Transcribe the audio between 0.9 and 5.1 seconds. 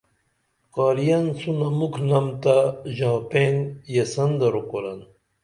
ین سُونہ مُکھنم تہ ژاں پین یسن درو قرآن